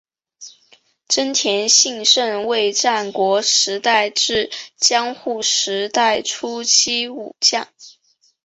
[1.07, 7.67] 真田信胜为战国时代至江户时代初期武将。